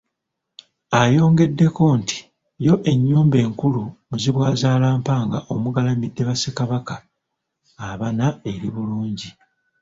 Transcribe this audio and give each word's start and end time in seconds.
Ayongeddeko 1.01 1.83
nti 1.99 2.17
yo 2.65 2.73
ennyumba 2.91 3.37
enkulu 3.45 3.81
Muzibwazaalampanga 4.09 5.37
omugalamidde 5.53 6.21
ba 6.27 6.35
Ssekabaka 6.37 6.95
abana 7.89 8.25
eri 8.51 8.69
bulungi. 8.75 9.29